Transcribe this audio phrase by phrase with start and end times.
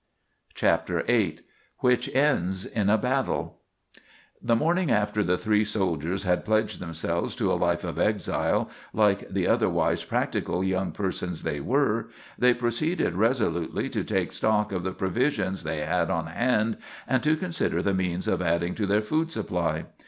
[0.55, 1.41] CHAPTER VIII
[1.77, 3.59] WHICH ENDS IN A BATTLE
[4.41, 9.29] The morning after the three soldiers had pledged themselves to a life of exile, like
[9.29, 14.91] the (otherwise) practical young persons they were, they proceeded resolutely to take stock of the
[14.91, 16.77] provisions they had on hand
[17.07, 19.85] and to consider the means of adding to their food supply.